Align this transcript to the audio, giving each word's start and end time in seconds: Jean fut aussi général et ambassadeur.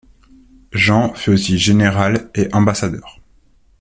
Jean 0.73 1.13
fut 1.13 1.29
aussi 1.29 1.59
général 1.59 2.31
et 2.33 2.49
ambassadeur. 2.55 3.21